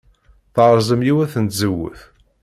[0.53, 1.99] Terẓem yiwet n tzewwut.